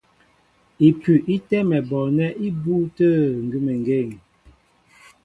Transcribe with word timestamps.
Ipʉ 0.87 1.03
í 1.33 1.35
tɛ́mɛ 1.49 1.77
bɔɔnɛ́ 1.89 2.29
ibû 2.47 2.73
tə̂ 2.95 3.11
ngʉ́mengeŋ. 3.45 4.09